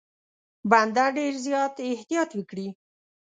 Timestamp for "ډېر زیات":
1.17-1.73